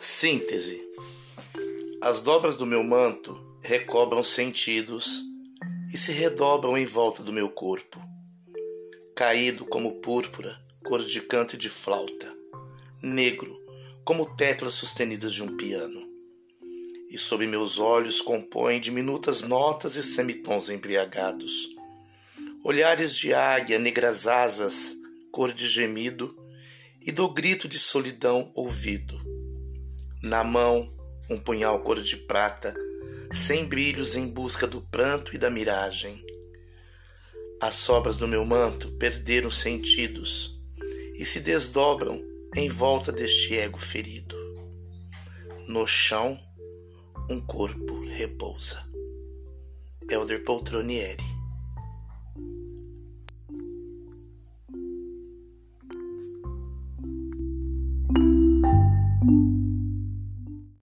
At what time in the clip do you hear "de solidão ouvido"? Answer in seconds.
27.66-29.18